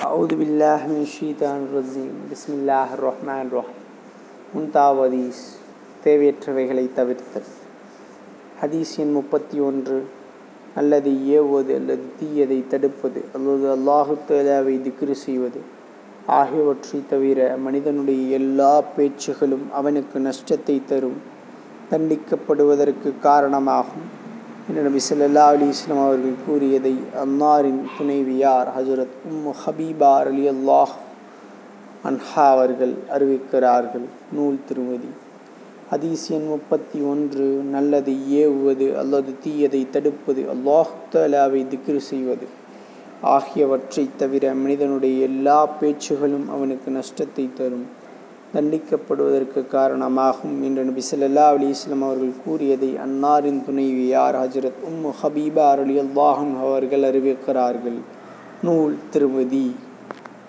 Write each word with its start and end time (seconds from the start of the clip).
أعوذ 0.00 0.32
بالله 0.34 0.80
من 0.86 1.00
الشيطان 1.02 1.58
الرجيم 1.62 2.14
بسم 2.32 2.50
الله 2.54 2.88
الرحمن 2.94 3.40
الرحيم 3.46 3.80
முன்தாவது 4.52 5.02
ஹதீஸ் 5.06 5.40
தேவையற்றவைகளை 6.04 6.84
தவிர்த்தல் 6.98 7.48
ஹதீஸ் 8.60 8.92
எண் 8.98 9.12
முப்பத்தி 9.12 9.56
ஒன்று 9.60 9.98
அல்லது 10.76 11.10
ஏவுவது 11.32 11.72
அல்லது 11.80 12.04
தீயதை 12.20 12.58
தடுப்பது 12.72 13.22
அல்லது 13.36 13.68
அல்லாஹு 13.74 14.16
தேலாவை 14.28 14.76
திக்ரு 14.86 15.16
செய்வது 15.24 15.60
ஆகியவற்றை 16.32 17.00
தவிர 17.12 17.38
மனிதனுடைய 17.66 18.22
எல்லா 18.38 18.72
பேச்சுகளும் 18.96 19.66
அவனுக்கு 19.72 20.20
நஷ்டத்தை 20.20 20.78
தரும் 20.92 21.18
தண்டிக்கப்படுவதற்கு 21.90 23.12
காரணமாகும் 23.20 24.06
என்று 24.69 24.81
நபி 24.81 24.99
ஸல்லல்லாஹு 25.09 25.53
அலி 25.53 25.67
இஸ்லாம் 25.67 26.05
அவர்கள் 26.05 26.33
கூறியதை 26.45 26.95
அன்னாரின் 27.25 27.81
துணைவியார் 27.97 28.67
ஹசரத் 28.67 29.15
உம் 29.31 29.53
ஹபீபா 29.65 30.17
அலி 30.17 30.49
அல்லாஹ் 30.49 30.91
அன்ஹா 32.03 32.49
அவர்கள் 32.49 32.93
அறிவிக்கிறார்கள். 33.09 34.05
நூல் 34.31 34.57
திருமதி. 34.67 35.07
ஹதீஸ் 35.91 36.29
எண் 36.29 36.47
முப்பத்தி 36.47 36.99
ஒன்று. 36.99 37.45
நல்லதை 37.45 38.47
ஏவுவது 38.47 38.95
அல்லது 38.95 39.35
தீயதை 39.43 39.89
தடுப்பது 39.89 40.45
அல்லாஹ் 40.53 40.87
தலாவை 41.11 41.65
திக்ரு 41.67 41.97
செய்வது. 41.97 42.47
ஆகியவற்றை 43.21 44.09
தவிர 44.17 44.53
மனிதனுடைய 44.53 45.23
எல்லா 45.23 45.69
பேச்சுகளும் 45.81 46.49
அவனுக்கு 46.49 46.91
நஷ்டத்தை 46.91 47.49
தரும். 47.53 47.85
தண்டிக்கப்படுவதற்கு 48.53 49.67
காரணமாகும் 49.67 50.63
என்று 50.63 50.83
நபி 50.83 51.01
ஸல்லல்லா 51.11 51.45
அலிஸ்லாம் 51.51 52.05
அவர்கள் 52.07 52.33
கூறியதை 52.45 52.89
அன்னாரின் 53.05 53.63
துணைவியார் 53.65 54.35
ஹஜரத் 54.35 54.81
உம்மு 54.89 55.11
ஹபீபா 55.21 55.65
அருளியல் 55.73 56.09
அல்லாஹன் 56.09 56.51
அவர்கள் 56.59 57.01
அறிவிக்கிறார்கள். 57.01 57.99
நூல் 58.61 58.97
திருமதி 59.09 59.75